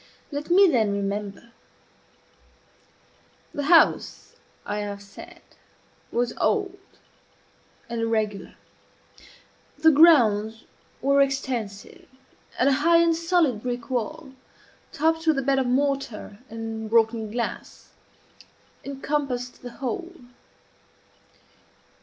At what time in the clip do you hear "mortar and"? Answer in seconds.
15.67-16.89